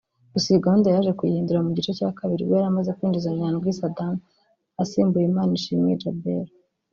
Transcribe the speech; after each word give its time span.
Gusa 0.33 0.47
iyi 0.49 0.63
gahunda 0.65 0.87
yaje 0.93 1.11
kuyihindura 1.17 1.65
mu 1.65 1.71
gice 1.77 1.91
cya 1.99 2.09
kabiri 2.19 2.41
ubwo 2.43 2.53
yari 2.57 2.67
amaze 2.71 2.91
kwinjiza 2.97 3.35
Nyandwi 3.37 3.77
Saddam 3.79 4.15
asimbuye 4.81 5.25
Manishimwe 5.35 5.91
Djabel 5.99 6.45